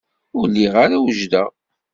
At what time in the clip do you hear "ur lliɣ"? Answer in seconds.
0.37-0.73